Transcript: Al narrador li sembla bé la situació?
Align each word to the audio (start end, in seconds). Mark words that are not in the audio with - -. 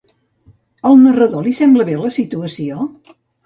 Al 0.91 0.97
narrador 1.03 1.47
li 1.49 1.55
sembla 1.59 1.87
bé 1.93 2.01
la 2.03 2.13
situació? 2.19 2.91